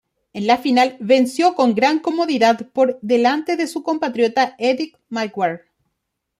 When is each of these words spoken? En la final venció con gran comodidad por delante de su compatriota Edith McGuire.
En 0.33 0.47
la 0.47 0.57
final 0.57 0.97
venció 0.99 1.53
con 1.53 1.75
gran 1.75 1.99
comodidad 1.99 2.67
por 2.71 2.97
delante 3.03 3.55
de 3.55 3.67
su 3.67 3.83
compatriota 3.83 4.55
Edith 4.57 4.95
McGuire. 5.09 5.65